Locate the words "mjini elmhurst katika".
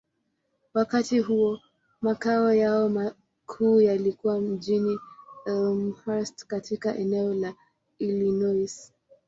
4.39-6.95